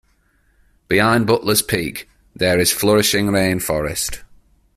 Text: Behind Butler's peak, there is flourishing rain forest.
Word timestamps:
Behind 0.87 1.27
Butler's 1.27 1.61
peak, 1.61 2.09
there 2.35 2.59
is 2.59 2.71
flourishing 2.71 3.27
rain 3.27 3.59
forest. 3.59 4.21